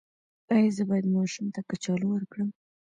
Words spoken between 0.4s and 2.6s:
ایا زه باید ماشوم ته کچالو ورکړم؟